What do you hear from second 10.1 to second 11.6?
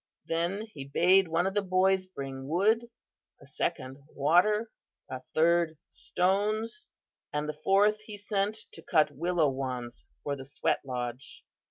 for the sweat lodge.